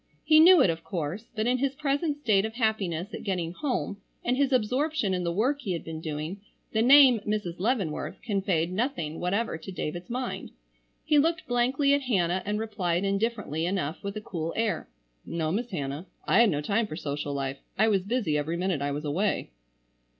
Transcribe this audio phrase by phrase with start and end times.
[0.23, 3.97] He knew it of course, but in his present state of happiness at getting home,
[4.25, 7.59] and his absorption in the work he had been doing, the name "Mrs.
[7.59, 10.49] Leavenworth" conveyed nothing whatever to David's mind.
[11.05, 14.89] He looked blankly at Hannah and replied indifferently enough with a cool air.
[15.23, 17.59] "No, Miss Hannah, I had no time for social life.
[17.77, 19.51] I was busy every minute I was away."